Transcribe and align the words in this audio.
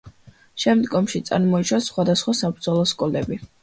შემდგომში 0.63 1.23
წარმოიშვა 1.29 1.81
სხვადასხვა 1.91 2.39
საბრძოლო 2.43 2.93
სკოლები. 2.97 3.45